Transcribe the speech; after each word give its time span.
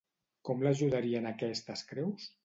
Com 0.47 0.63
l'ajudarien 0.67 1.29
aquestes 1.31 1.83
creus? 1.91 2.27